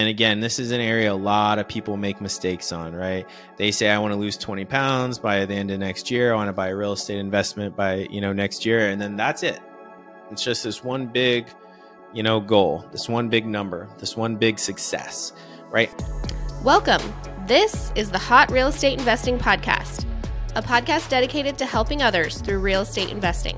[0.00, 3.24] And again, this is an area a lot of people make mistakes on, right?
[3.58, 6.32] They say, I want to lose 20 pounds by the end of next year.
[6.32, 8.88] I want to buy a real estate investment by, you know, next year.
[8.88, 9.60] And then that's it.
[10.32, 11.46] It's just this one big,
[12.12, 15.32] you know, goal, this one big number, this one big success,
[15.70, 15.94] right?
[16.64, 17.00] Welcome.
[17.46, 20.06] This is the Hot Real Estate Investing Podcast,
[20.56, 23.56] a podcast dedicated to helping others through real estate investing.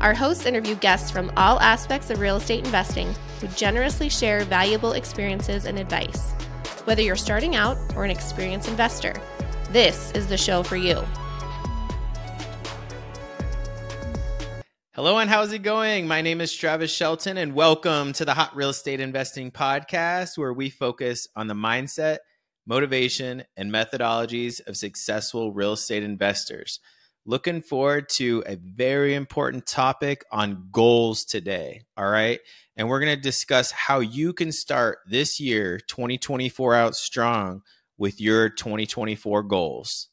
[0.00, 4.92] Our hosts interview guests from all aspects of real estate investing who generously share valuable
[4.92, 6.32] experiences and advice.
[6.86, 9.12] Whether you're starting out or an experienced investor,
[9.72, 11.04] this is the show for you.
[14.94, 16.08] Hello, and how's it going?
[16.08, 20.54] My name is Travis Shelton, and welcome to the Hot Real Estate Investing Podcast, where
[20.54, 22.18] we focus on the mindset,
[22.66, 26.80] motivation, and methodologies of successful real estate investors.
[27.26, 31.82] Looking forward to a very important topic on goals today.
[31.96, 32.40] All right.
[32.76, 37.62] And we're going to discuss how you can start this year, 2024, out strong
[37.98, 40.08] with your 2024 goals.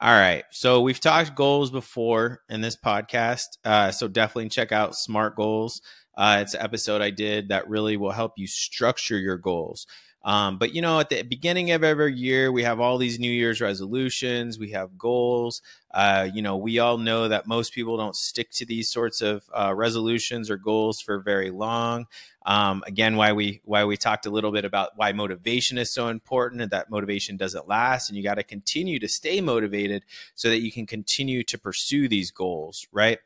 [0.00, 0.44] All right.
[0.50, 3.58] So we've talked goals before in this podcast.
[3.62, 5.82] Uh, so definitely check out Smart Goals.
[6.20, 9.86] Uh, it's an episode I did that really will help you structure your goals.
[10.22, 13.30] Um, but you know, at the beginning of every year, we have all these New
[13.30, 15.62] Year's resolutions, we have goals.
[15.92, 19.48] Uh, you know, we all know that most people don't stick to these sorts of
[19.58, 22.06] uh, resolutions or goals for very long.
[22.44, 26.08] Um, again, why we why we talked a little bit about why motivation is so
[26.08, 30.04] important and that motivation doesn't last, and you got to continue to stay motivated
[30.34, 33.20] so that you can continue to pursue these goals, right?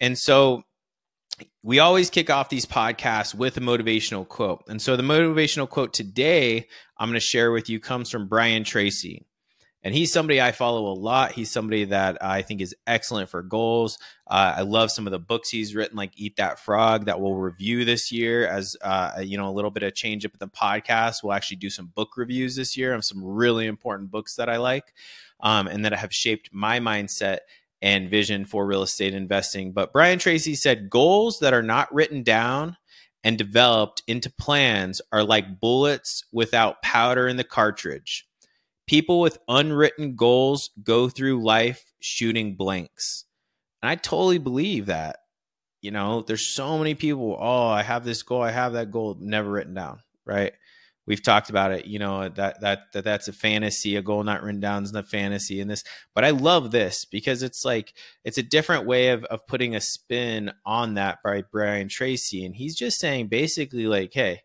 [0.00, 0.64] And so
[1.62, 4.64] we always kick off these podcasts with a motivational quote.
[4.68, 8.64] And so the motivational quote today I'm going to share with you comes from Brian
[8.64, 9.26] Tracy.
[9.82, 11.32] And he's somebody I follow a lot.
[11.32, 13.98] He's somebody that I think is excellent for goals.
[14.26, 17.34] Uh, I love some of the books he's written, like Eat That Frog, that we'll
[17.34, 20.48] review this year as uh, you know a little bit of change up in the
[20.48, 21.22] podcast.
[21.22, 24.58] We'll actually do some book reviews this year of some really important books that I
[24.58, 24.92] like
[25.40, 27.38] um, and that have shaped my mindset
[27.82, 29.72] and vision for real estate investing.
[29.72, 32.76] But Brian Tracy said goals that are not written down
[33.24, 38.26] and developed into plans are like bullets without powder in the cartridge.
[38.86, 43.24] People with unwritten goals go through life shooting blanks.
[43.82, 45.18] And I totally believe that.
[45.80, 49.16] You know, there's so many people, oh, I have this goal, I have that goal,
[49.18, 50.52] never written down, right?
[51.10, 54.44] We've talked about it you know that that, that that's a fantasy a goal not
[54.44, 55.82] written down is a fantasy in this
[56.14, 59.80] but i love this because it's like it's a different way of, of putting a
[59.80, 64.40] spin on that by brian tracy and he's just saying basically like hey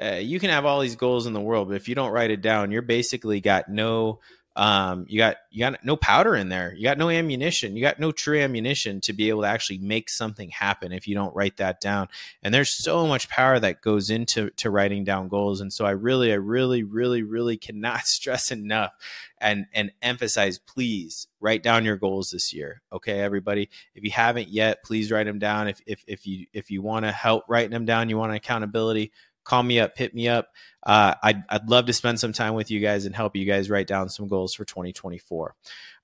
[0.00, 2.30] uh, you can have all these goals in the world but if you don't write
[2.30, 4.20] it down you're basically got no
[4.58, 6.74] um, you got you got no powder in there.
[6.74, 7.76] You got no ammunition.
[7.76, 11.14] You got no true ammunition to be able to actually make something happen if you
[11.14, 12.08] don't write that down.
[12.42, 15.60] And there's so much power that goes into to writing down goals.
[15.60, 18.94] And so I really, I really, really, really cannot stress enough
[19.40, 20.58] and and emphasize.
[20.58, 22.82] Please write down your goals this year.
[22.92, 23.70] Okay, everybody.
[23.94, 25.68] If you haven't yet, please write them down.
[25.68, 29.12] If if if you if you want to help writing them down, you want accountability
[29.48, 30.48] call me up, hit me up.
[30.84, 33.70] Uh, I'd, I'd love to spend some time with you guys and help you guys
[33.70, 35.54] write down some goals for 2024.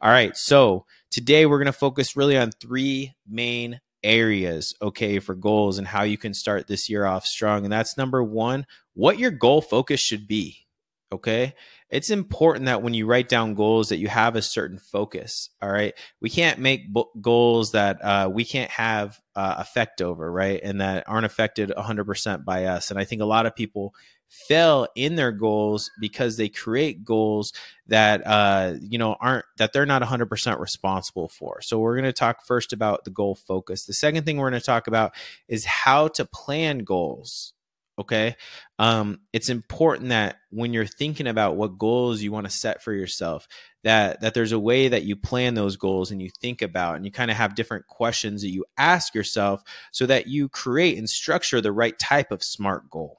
[0.01, 0.37] All right.
[0.37, 5.87] So today we're going to focus really on three main areas, okay, for goals and
[5.87, 7.65] how you can start this year off strong.
[7.65, 10.67] And that's number one, what your goal focus should be.
[11.15, 11.55] Okay.
[11.91, 15.49] It's important that when you write down goals that you have a certain focus.
[15.63, 15.95] All right.
[16.21, 16.89] We can't make
[17.21, 20.61] goals that uh, we can't have uh, effect over, right?
[20.61, 22.91] And that aren't affected 100% by us.
[22.91, 23.95] And I think a lot of people
[24.29, 27.53] fail in their goals because they create goals
[27.87, 32.13] that uh, you know aren't that they're not 100% responsible for so we're going to
[32.13, 35.15] talk first about the goal focus the second thing we're going to talk about
[35.47, 37.53] is how to plan goals
[37.99, 38.37] okay?
[38.79, 42.93] Um, it's important that when you're thinking about what goals you want to set for
[42.93, 43.47] yourself
[43.85, 47.05] that that there's a way that you plan those goals and you think about and
[47.05, 49.63] you kind of have different questions that you ask yourself
[49.93, 53.19] so that you create and structure the right type of smart goal.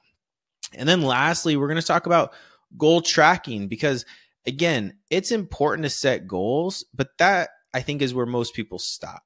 [0.74, 2.34] And then lastly we're going to talk about
[2.76, 4.04] goal tracking because
[4.46, 9.22] again it's important to set goals but that i think is where most people stop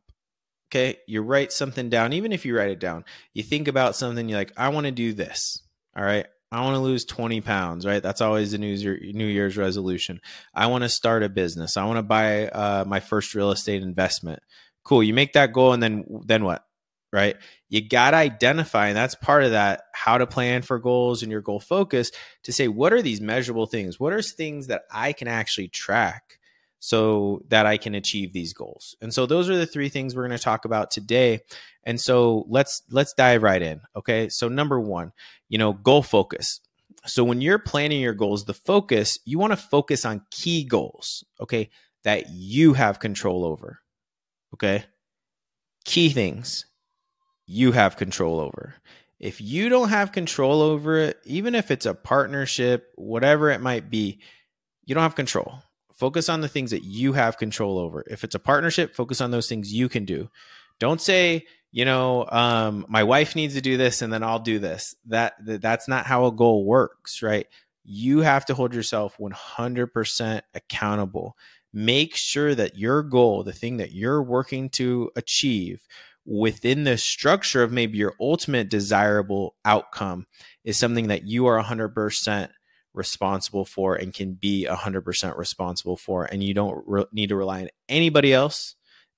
[0.71, 0.99] Okay.
[1.09, 4.39] You write something down, even if you write it down, you think about something, you're
[4.39, 5.63] like, I want to do this.
[5.97, 6.27] All right.
[6.53, 8.03] I want to lose 20 pounds, right?
[8.03, 10.21] That's always the New, Year, New Year's resolution.
[10.55, 11.77] I want to start a business.
[11.77, 14.43] I want to buy uh, my first real estate investment.
[14.85, 15.03] Cool.
[15.03, 16.65] You make that goal and then, then what?
[17.13, 17.37] Right.
[17.69, 21.33] You got to identify, and that's part of that, how to plan for goals and
[21.33, 22.13] your goal focus
[22.45, 23.99] to say, what are these measurable things?
[23.99, 26.39] What are things that I can actually track?
[26.81, 28.97] So that I can achieve these goals.
[29.01, 31.41] And so those are the three things we're going to talk about today.
[31.85, 33.83] And so let's let's dive right in.
[33.95, 34.31] Okay?
[34.31, 35.13] So number 1,
[35.49, 36.61] you know, goal focus.
[37.07, 41.23] so when you're planning your goals, the focus, you want to focus on key goals,
[41.41, 41.71] okay,
[42.03, 43.81] that you have control over.
[44.55, 44.85] Okay?
[45.85, 46.65] Key things
[47.47, 48.75] you have control over.
[49.19, 53.91] If you don't have control over it, even if it's a partnership, whatever it might
[53.91, 54.21] be,
[54.87, 55.63] you don't have control.
[56.01, 58.03] Focus on the things that you have control over.
[58.07, 60.31] If it's a partnership, focus on those things you can do.
[60.79, 64.59] Don't say, you know, um, my wife needs to do this and then I'll do
[64.59, 64.95] this.
[65.09, 67.47] That, that that's not how a goal works, right?
[67.85, 71.37] You have to hold yourself 100% accountable.
[71.71, 75.87] Make sure that your goal, the thing that you're working to achieve,
[76.25, 80.27] within the structure of maybe your ultimate desirable outcome
[80.65, 82.49] is something that you are 100%
[82.93, 86.25] responsible for and can be 100% responsible for.
[86.25, 88.75] And you don't re- need to rely on anybody else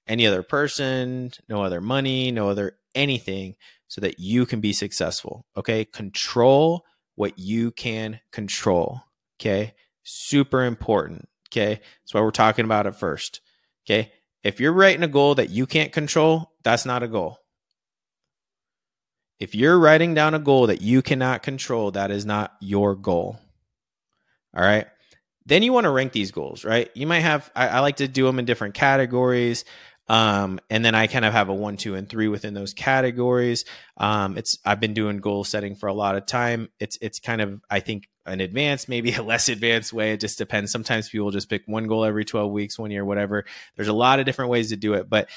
[0.06, 3.54] any other person no other money no other anything
[3.88, 5.84] so that you can be successful okay?
[5.84, 6.84] Control
[7.14, 9.02] what you can control
[9.40, 9.74] okay?
[10.02, 11.80] Super important okay?
[12.02, 13.40] That's why we're talking about it first
[13.86, 14.12] okay?
[14.42, 17.38] If you're writing a goal that you can't control, that's not a goal.
[19.38, 23.38] If you're writing down a goal that you cannot control, that is not your goal.
[24.56, 24.86] All right.
[25.44, 26.90] Then you want to rank these goals, right?
[26.94, 29.64] You might have, I, I like to do them in different categories.
[30.12, 33.64] Um, and then I kind of have a one, two, and three within those categories.
[33.96, 36.68] Um, it's I've been doing goal setting for a lot of time.
[36.78, 40.12] It's it's kind of I think an advanced, maybe a less advanced way.
[40.12, 40.70] It just depends.
[40.70, 43.46] Sometimes people just pick one goal every 12 weeks, one year, whatever.
[43.74, 45.08] There's a lot of different ways to do it.
[45.08, 45.30] But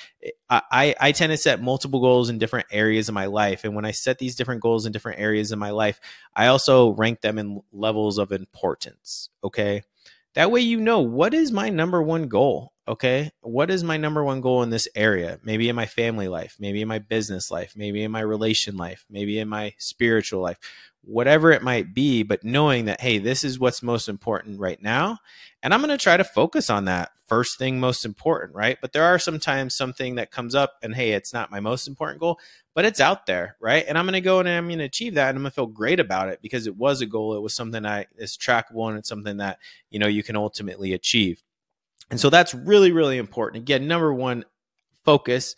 [0.49, 3.63] I, I tend to set multiple goals in different areas of my life.
[3.63, 6.01] And when I set these different goals in different areas of my life,
[6.35, 9.29] I also rank them in levels of importance.
[9.41, 9.83] Okay.
[10.35, 12.73] That way, you know what is my number one goal.
[12.87, 13.31] Okay.
[13.41, 15.39] What is my number one goal in this area?
[15.43, 19.05] Maybe in my family life, maybe in my business life, maybe in my relation life,
[19.09, 20.59] maybe in my spiritual life
[21.05, 25.19] whatever it might be, but knowing that, hey, this is what's most important right now.
[25.61, 28.77] And I'm going to try to focus on that first thing, most important, right?
[28.81, 32.19] But there are sometimes something that comes up and, hey, it's not my most important
[32.19, 32.39] goal,
[32.73, 33.85] but it's out there, right?
[33.87, 35.55] And I'm going to go and I'm going to achieve that and I'm going to
[35.55, 37.35] feel great about it because it was a goal.
[37.35, 39.59] It was something that is trackable and it's something that,
[39.89, 41.41] you know, you can ultimately achieve.
[42.11, 43.63] And so that's really, really important.
[43.63, 44.45] Again, number one,
[45.03, 45.55] focus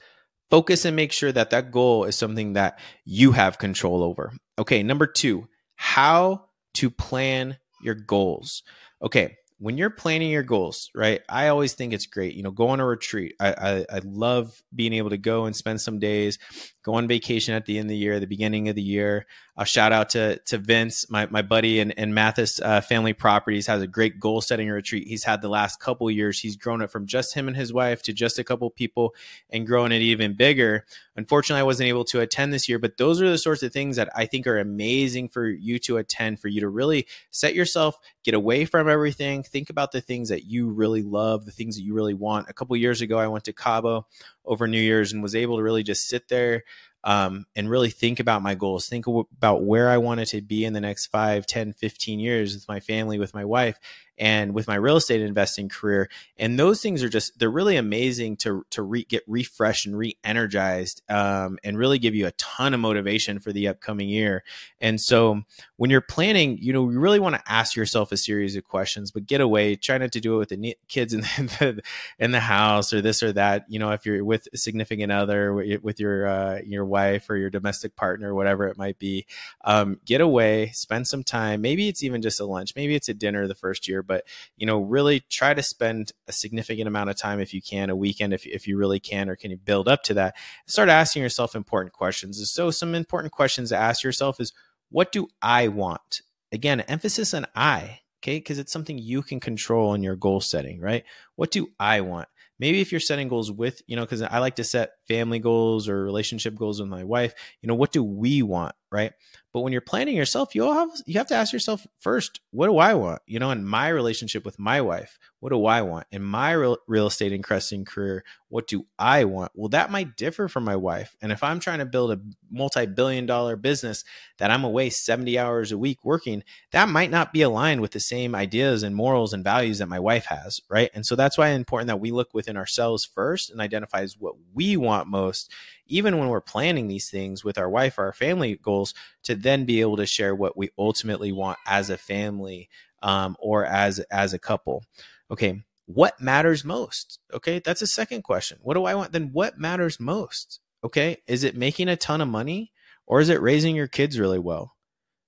[0.49, 4.33] focus and make sure that that goal is something that you have control over.
[4.59, 6.45] Okay, number two, how
[6.75, 8.63] to plan your goals.
[9.01, 11.21] Okay, when you're planning your goals, right?
[11.27, 12.35] I always think it's great.
[12.35, 13.35] You know, go on a retreat.
[13.39, 16.37] I, I, I love being able to go and spend some days,
[16.83, 19.25] go on vacation at the end of the year, the beginning of the year.
[19.57, 23.65] I'll shout out to to Vince, my, my buddy, and, and Mathis uh, Family Properties
[23.65, 25.07] has a great goal setting retreat.
[25.07, 26.39] He's had the last couple years.
[26.39, 29.15] He's grown it from just him and his wife to just a couple people
[29.49, 30.85] and growing it even bigger.
[31.15, 33.95] Unfortunately, I wasn't able to attend this year, but those are the sorts of things
[33.95, 37.97] that I think are amazing for you to attend, for you to really set yourself,
[38.23, 41.83] get away from everything, think about the things that you really love, the things that
[41.83, 42.47] you really want.
[42.47, 44.05] A couple years ago, I went to Cabo
[44.45, 46.63] over New Year's and was able to really just sit there
[47.03, 50.73] um, and really think about my goals, think about where I wanted to be in
[50.73, 53.79] the next 5, 10, 15 years with my family, with my wife,
[54.17, 56.09] and with my real estate investing career.
[56.37, 60.17] And those things are just, they're really amazing to, to re- get refreshed and re
[60.23, 64.43] energized um, and really give you a ton of motivation for the upcoming year.
[64.81, 65.43] And so
[65.77, 69.11] when you're planning, you know, you really want to ask yourself a series of questions,
[69.11, 71.81] but get away, try not to do it with the kids in the,
[72.19, 73.65] in the house or this or that.
[73.69, 77.49] You know, if you're with a significant other, with your, uh, your wife or your
[77.49, 79.25] domestic partner, whatever it might be,
[79.63, 81.61] um, get away, spend some time.
[81.61, 84.65] Maybe it's even just a lunch, maybe it's a dinner the first year but you
[84.65, 88.33] know, really try to spend a significant amount of time if you can, a weekend
[88.33, 90.35] if if you really can, or can you build up to that?
[90.65, 92.51] Start asking yourself important questions.
[92.51, 94.53] So some important questions to ask yourself is,
[94.89, 96.21] what do I want?
[96.51, 98.37] Again, emphasis on I okay?
[98.37, 101.03] Because it's something you can control in your goal setting right?
[101.35, 102.27] What do i want?
[102.59, 105.87] Maybe if you're setting goals with you know because i like to set family goals
[105.87, 109.13] or relationship goals with my wife you know what do we want right
[109.57, 112.77] but when you're planning yourself you have you have to ask yourself first what do
[112.77, 113.23] i want?
[113.25, 116.05] You know in my relationship with my wife what do i want?
[116.11, 119.51] In my real, real estate investing career what do i want?
[119.55, 121.15] Well that might differ from my wife.
[121.23, 122.21] And if i'm trying to build a
[122.51, 124.03] multi-billion dollar business
[124.37, 127.99] that i'm away 70 hours a week working that might not be aligned with the
[127.99, 130.91] same ideas and morals and values that my wife has right?
[130.93, 134.35] And so that's why it's important that we look within ourselves first and identifies what
[134.53, 135.51] we want most
[135.87, 139.65] even when we're planning these things with our wife or our family goals, to then
[139.65, 142.69] be able to share what we ultimately want as a family
[143.03, 144.83] um, or as as a couple.
[145.31, 147.19] Okay, what matters most?
[147.33, 148.59] Okay, that's a second question.
[148.61, 149.11] What do I want?
[149.11, 150.59] Then what matters most?
[150.83, 152.71] Okay, is it making a ton of money
[153.05, 154.73] or is it raising your kids really well?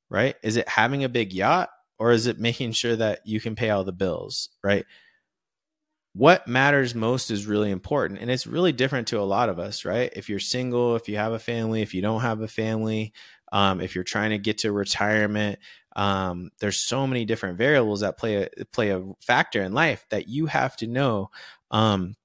[0.09, 0.35] right?
[0.43, 3.69] Is it having a big yacht or is it making sure that you can pay
[3.69, 4.85] all the bills, right?
[6.13, 8.19] What matters most is really important.
[8.19, 10.11] And it's really different to a lot of us, right?
[10.15, 13.13] If you're single, if you have a family, if you don't have a family,
[13.51, 15.59] um, if you're trying to get to retirement,
[15.95, 20.27] um, there's so many different variables that play a play a factor in life that
[20.27, 21.29] you have to know
[21.71, 22.15] um,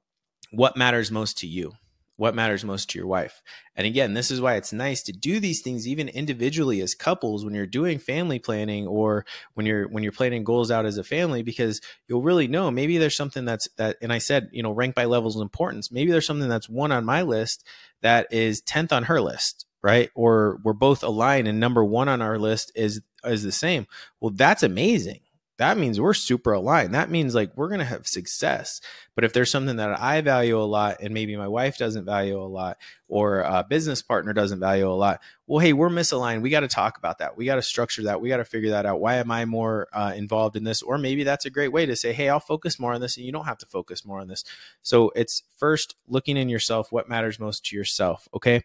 [0.50, 1.72] what matters most to you
[2.16, 3.42] what matters most to your wife.
[3.74, 7.44] And again, this is why it's nice to do these things even individually as couples
[7.44, 11.04] when you're doing family planning or when you're when you're planning goals out as a
[11.04, 14.70] family because you'll really know maybe there's something that's that and I said, you know,
[14.70, 15.90] rank by levels of importance.
[15.90, 17.64] Maybe there's something that's one on my list
[18.02, 20.10] that is 10th on her list, right?
[20.14, 23.86] Or we're both aligned and number 1 on our list is is the same.
[24.20, 25.20] Well, that's amazing
[25.56, 26.94] that means we're super aligned.
[26.94, 28.80] That means like we're going to have success.
[29.14, 32.40] But if there's something that I value a lot and maybe my wife doesn't value
[32.40, 36.42] a lot or a business partner doesn't value a lot, well, hey, we're misaligned.
[36.42, 37.36] We got to talk about that.
[37.36, 38.20] We got to structure that.
[38.20, 39.00] We got to figure that out.
[39.00, 40.82] Why am I more uh, involved in this?
[40.82, 43.24] Or maybe that's a great way to say, hey, I'll focus more on this and
[43.24, 44.44] you don't have to focus more on this.
[44.82, 48.28] So it's first looking in yourself, what matters most to yourself.
[48.34, 48.64] Okay.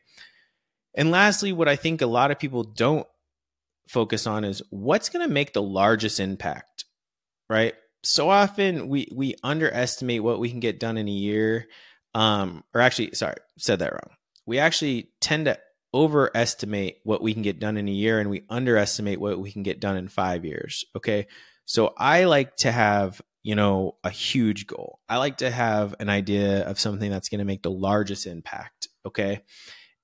[0.95, 3.05] And lastly, what I think a lot of people don't
[3.89, 6.85] focus on is what's going to make the largest impact,
[7.49, 7.73] right?
[8.03, 11.67] So often we we underestimate what we can get done in a year.
[12.15, 14.15] Um, or actually, sorry, said that wrong.
[14.45, 15.59] We actually tend to
[15.93, 19.63] overestimate what we can get done in a year and we underestimate what we can
[19.63, 20.85] get done in five years.
[20.95, 21.27] Okay.
[21.65, 24.99] So I like to have, you know, a huge goal.
[25.09, 28.87] I like to have an idea of something that's going to make the largest impact.
[29.05, 29.41] Okay.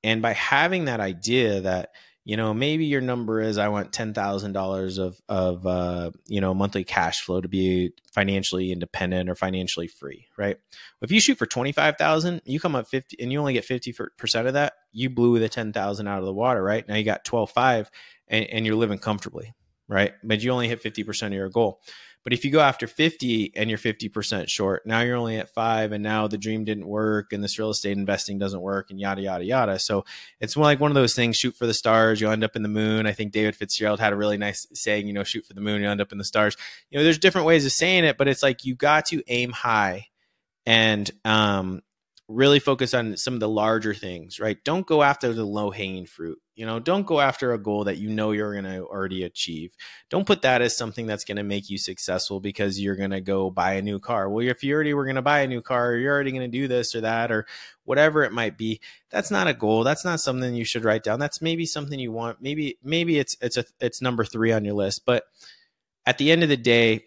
[0.03, 1.89] And by having that idea that,
[2.25, 6.83] you know maybe your number is i want $10000 of of uh, you know monthly
[6.83, 10.57] cash flow to be financially independent or financially free right?
[11.01, 14.53] If you shoot for 25000 you come up 50 and you only get 50% of
[14.53, 16.87] that you blew the 10000 out of the water right?
[16.87, 17.87] Now you got 12.5
[18.27, 19.53] and, and you're living comfortably
[19.87, 20.13] right?
[20.23, 21.81] But you only hit 50% of your goal
[22.25, 25.91] but if you go after 50 and you're 50% short, now you're only at five,
[25.91, 29.21] and now the dream didn't work, and this real estate investing doesn't work, and yada,
[29.21, 29.77] yada, yada.
[29.77, 30.05] So
[30.39, 32.63] it's more like one of those things shoot for the stars, you'll end up in
[32.63, 33.05] the moon.
[33.05, 35.83] I think David Fitzgerald had a really nice saying, you know, shoot for the moon,
[35.83, 36.57] you end up in the stars.
[36.89, 39.51] You know, there's different ways of saying it, but it's like you got to aim
[39.51, 40.07] high
[40.65, 41.83] and um,
[42.27, 44.57] really focus on some of the larger things, right?
[44.63, 46.39] Don't go after the low hanging fruit.
[46.55, 49.75] You know, don't go after a goal that you know you're going to already achieve.
[50.09, 53.21] Don't put that as something that's going to make you successful because you're going to
[53.21, 54.27] go buy a new car.
[54.27, 56.57] Well, if you already were going to buy a new car, you're already going to
[56.57, 57.45] do this or that or
[57.83, 58.79] whatever it might be.
[59.11, 59.83] That's not a goal.
[59.83, 61.19] That's not something you should write down.
[61.19, 62.41] That's maybe something you want.
[62.41, 65.25] Maybe maybe it's it's a it's number 3 on your list, but
[66.07, 67.05] at the end of the day,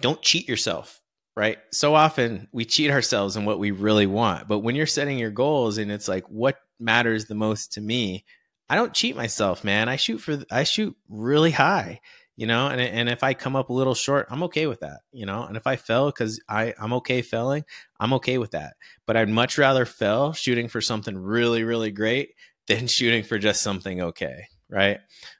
[0.00, 1.00] don't cheat yourself
[1.36, 1.58] right?
[1.70, 4.48] So often we cheat ourselves in what we really want.
[4.48, 8.24] But when you're setting your goals and it's like, what matters the most to me?
[8.68, 9.88] I don't cheat myself, man.
[9.88, 12.00] I shoot for I shoot really high,
[12.36, 15.02] you know, and and if I come up a little short, I'm okay with that,
[15.12, 15.44] you know.
[15.44, 17.64] And if I fell cuz I I'm okay failing,
[18.00, 18.74] I'm okay with that.
[19.06, 22.30] But I'd much rather fail shooting for something really really great
[22.66, 24.98] than shooting for just something okay, right?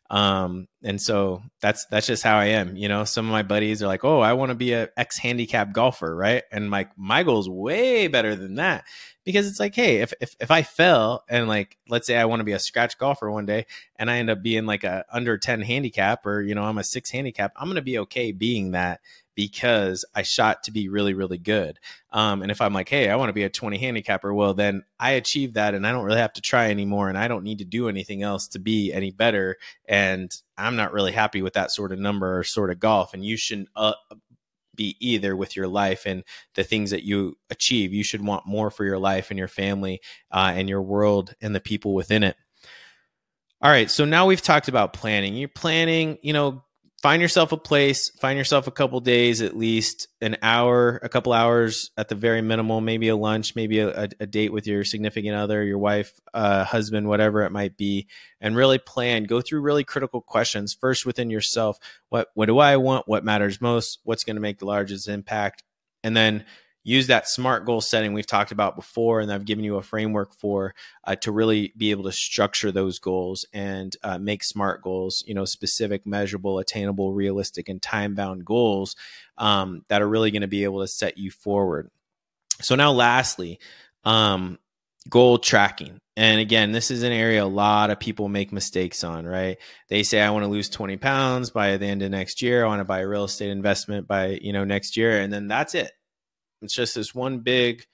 [0.09, 2.77] Um, and so that's that's just how I am.
[2.77, 5.19] You know, some of my buddies are like, "Oh, I want to be a ex
[5.19, 6.45] handicap golfer," right?
[6.53, 8.85] And like my goal is way better than that
[9.25, 12.41] because it's like, hey, if if if I fell and like let's say I want
[12.41, 13.67] to be a scratch golfer one day
[13.97, 16.85] and I end up being like a under ten handicap or you know I'm a
[16.85, 19.01] six handicap, I'm gonna be okay being that
[19.35, 21.79] because I shot to be really, really good.
[22.11, 24.83] Um, and if I'm like, hey, I want to be a 20 handicapper, well, then
[24.99, 27.59] I achieve that and I don't really have to try anymore and I don't need
[27.59, 29.59] to do anything else to be any better.
[29.85, 33.15] And I'm not really happy with that sort of number or sort of golf.
[33.15, 33.95] And you shouldn't uh,
[34.75, 36.23] be either with your life and
[36.55, 37.93] the things that you achieve.
[37.93, 41.55] You should want more for your life and your family uh, and your world and
[41.55, 42.37] the people within it.
[43.63, 45.35] All right, so now we've talked about planning.
[45.35, 46.63] You're planning, you know,
[47.03, 51.33] find yourself a place, find yourself a couple days, at least an hour, a couple
[51.33, 55.35] hours at the very minimal, maybe a lunch, maybe a, a date with your significant
[55.35, 58.07] other, your wife, uh, husband, whatever it might be,
[58.41, 59.25] and really plan.
[59.25, 61.79] Go through really critical questions first within yourself.
[62.09, 63.07] What what do I want?
[63.07, 64.01] What matters most?
[64.05, 65.63] What's going to make the largest impact?
[66.03, 66.45] And then
[66.87, 70.33] use that smart goal setting we've talked about before and i've given you a framework
[70.33, 70.75] for
[71.05, 75.35] uh, to really be able to structure those goals and uh, make smart goals you
[75.35, 78.97] know specific measurable attainable realistic and time bound goals
[79.39, 81.91] um, that are really going to be able to set you forward.
[82.61, 83.59] So now lastly
[84.05, 84.59] um,
[85.09, 86.01] goal tracking.
[86.17, 89.59] And again this is an area a lot of people make mistakes on right?
[89.89, 92.65] They say i want to lose 20 pounds by the end of next year.
[92.65, 95.49] I want to buy a real estate investment by you know next year and then
[95.49, 95.91] that's it
[96.63, 97.85] it's just this one big,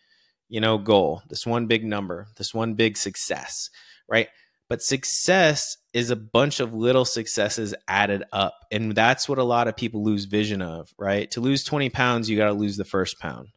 [0.48, 3.70] you know, goal, this one big number, this one big success,
[4.08, 4.28] right?
[4.68, 8.54] But success is a bunch of little successes added up.
[8.70, 11.30] And that's what a lot of people lose vision of, right?
[11.32, 13.48] To lose 20 pounds, you got to lose the first pound,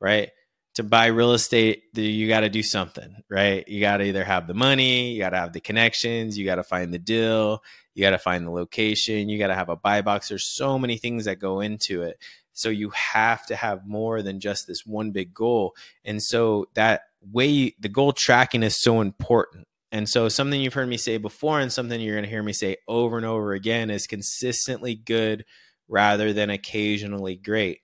[0.00, 0.30] right?
[0.76, 3.68] To buy real estate, you got to do something, right?
[3.68, 6.54] You got to either have the money, you got to have the connections, you got
[6.54, 7.62] to find the deal,
[7.94, 10.28] you got to find the location, you got to have a buy box.
[10.28, 12.18] There's so many things that go into it.
[12.52, 15.74] So you have to have more than just this one big goal.
[16.04, 19.66] And so that way, the goal tracking is so important.
[19.90, 22.54] And so something you've heard me say before and something you're going to hear me
[22.54, 25.44] say over and over again is consistently good
[25.88, 27.80] rather than occasionally great.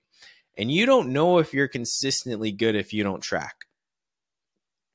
[0.56, 3.66] And you don't know if you're consistently good if you don't track.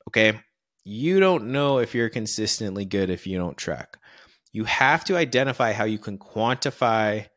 [0.10, 0.40] Okay?
[0.84, 3.98] You don't know if you're consistently good if you don't track.
[4.54, 7.28] You have to identify how you can quantify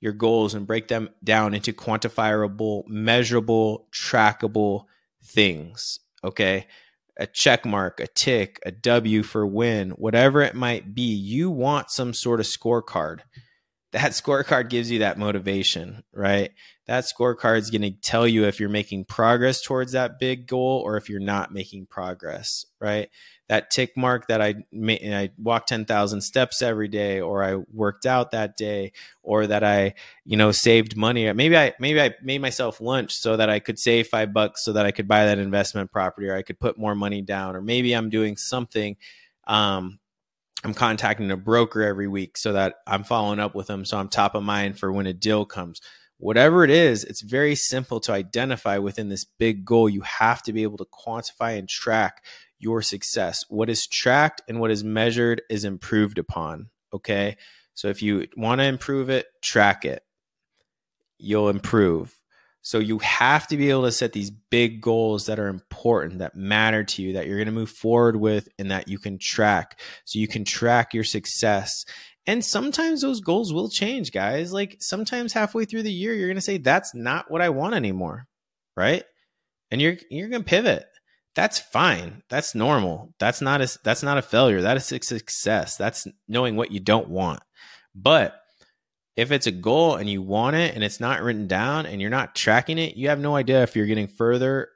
[0.00, 4.84] your goals and break them down into quantifiable, measurable, trackable
[5.24, 6.00] things.
[6.22, 6.66] Okay.
[7.18, 11.90] A check mark, a tick, a W for win, whatever it might be, you want
[11.90, 13.20] some sort of scorecard.
[13.92, 16.52] That scorecard gives you that motivation, right?
[16.86, 20.82] That scorecard is going to tell you if you're making progress towards that big goal
[20.84, 23.08] or if you're not making progress, right?
[23.50, 28.06] that tick mark that I made, I walked 10,000 steps every day or I worked
[28.06, 28.92] out that day
[29.24, 29.94] or that I,
[30.24, 31.30] you know, saved money.
[31.32, 34.72] Maybe I, maybe I made myself lunch so that I could save five bucks so
[34.74, 37.56] that I could buy that investment property or I could put more money down.
[37.56, 38.96] Or maybe I'm doing something,
[39.48, 39.98] um,
[40.62, 43.84] I'm contacting a broker every week so that I'm following up with them.
[43.84, 45.80] So I'm top of mind for when a deal comes.
[46.18, 49.88] Whatever it is, it's very simple to identify within this big goal.
[49.88, 52.24] You have to be able to quantify and track
[52.58, 53.46] your success.
[53.48, 56.68] What is tracked and what is measured is improved upon.
[56.92, 57.38] Okay.
[57.72, 60.02] So if you want to improve it, track it.
[61.16, 62.19] You'll improve.
[62.62, 66.36] So you have to be able to set these big goals that are important, that
[66.36, 69.80] matter to you, that you're going to move forward with, and that you can track.
[70.04, 71.84] So you can track your success.
[72.26, 74.52] And sometimes those goals will change, guys.
[74.52, 77.74] Like sometimes halfway through the year, you're going to say, that's not what I want
[77.74, 78.26] anymore.
[78.76, 79.04] Right.
[79.70, 80.86] And you're, you're going to pivot
[81.34, 82.22] that's fine.
[82.28, 83.14] That's normal.
[83.18, 84.62] That's not a that's not a failure.
[84.62, 85.76] That is a success.
[85.76, 87.40] That's knowing what you don't want.
[87.94, 88.39] But
[89.20, 92.08] if it's a goal and you want it and it's not written down and you're
[92.08, 94.70] not tracking it, you have no idea if you're getting further,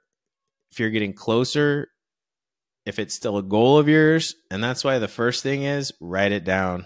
[0.71, 1.89] if you're getting closer,
[2.85, 4.35] if it's still a goal of yours.
[4.51, 6.85] And that's why the first thing is write it down.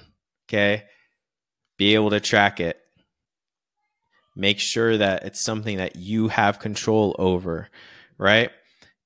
[0.48, 0.84] Okay?
[1.78, 2.78] Be able to track it.
[4.36, 7.68] Make sure that it's something that you have control over,
[8.18, 8.52] right?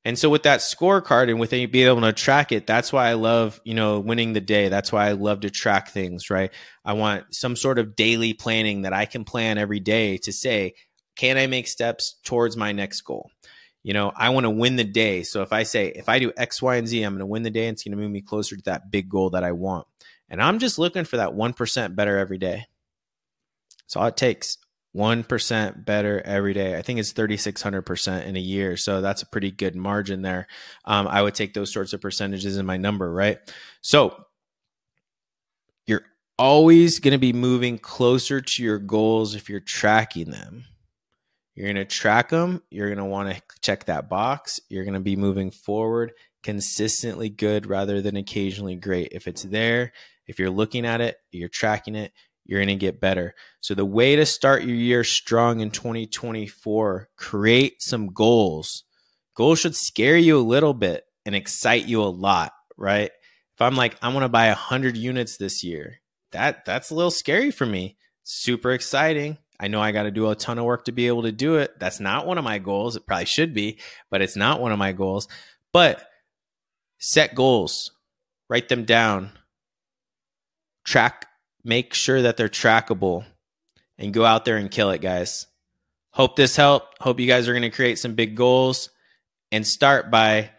[0.05, 3.13] And so with that scorecard and with being able to track it, that's why I
[3.13, 4.69] love, you know, winning the day.
[4.69, 6.51] That's why I love to track things, right?
[6.85, 10.75] I want some sort of daily planning that I can plan every day to say,
[11.15, 13.31] can I make steps towards my next goal?
[13.85, 15.23] You know, I want to win the day.
[15.23, 17.43] So if I say, if I do X, Y, and Z, I'm going to win
[17.43, 19.53] the day and it's going to move me closer to that big goal that I
[19.53, 19.87] want.
[20.29, 22.67] And I'm just looking for that 1% better every day.
[23.85, 24.59] That's all it takes.
[24.95, 26.77] 1% better every day.
[26.77, 28.77] I think it's 3,600% in a year.
[28.77, 30.47] So that's a pretty good margin there.
[30.85, 33.39] Um, I would take those sorts of percentages in my number, right?
[33.81, 34.27] So
[35.87, 36.05] you're
[36.39, 40.65] always going to be moving closer to your goals if you're tracking them.
[41.55, 42.63] You're going to track them.
[42.71, 44.61] You're going to want to check that box.
[44.69, 49.09] You're going to be moving forward consistently good rather than occasionally great.
[49.13, 49.93] If it's there,
[50.27, 52.13] if you're looking at it, you're tracking it,
[52.45, 53.35] you're going to get better.
[53.61, 58.85] So, the way to start your year strong in 2024, create some goals.
[59.35, 63.11] Goals should scare you a little bit and excite you a lot, right?
[63.55, 66.01] If I'm like, I want to buy 100 units this year,
[66.33, 67.97] that that's a little scary for me.
[68.25, 69.39] Super exciting.
[69.61, 71.57] I know I got to do a ton of work to be able to do
[71.57, 71.79] it.
[71.79, 72.97] That's not one of my goals.
[72.97, 73.79] It probably should be,
[74.11, 75.29] but it's not one of my goals.
[75.73, 76.05] But
[76.99, 77.93] set goals,
[78.49, 79.31] write them down,
[80.85, 81.27] track
[81.65, 83.25] make sure that they're trackable
[83.99, 85.47] and go out there and kill it, guys.
[86.11, 87.01] Hope this helped.
[87.01, 88.91] Hope you guys are going to create some big goals
[89.51, 90.51] and start by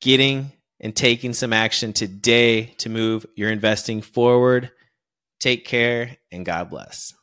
[0.00, 4.70] getting and taking some action today to move your investing forward.
[5.40, 7.14] Take care and God bless.